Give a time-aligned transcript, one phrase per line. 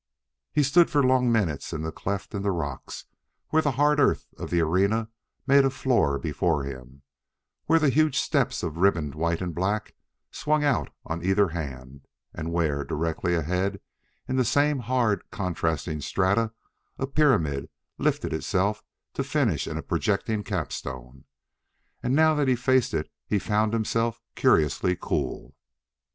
[0.51, 3.05] He stood for long minutes in the cleft in the rocks
[3.49, 5.09] where the hard earth of the arena
[5.45, 7.03] made a floor before him,
[7.67, 9.93] where the huge steps of ribboned white and black
[10.31, 13.79] swung out on either hand, and where, directly ahead,
[14.27, 16.51] in the same hard, contrasting strata,
[16.97, 18.81] a pyramid lifted itself
[19.13, 21.25] to finish in a projecting capstone.
[22.01, 25.53] And now that he faced it he found himself curiously cool.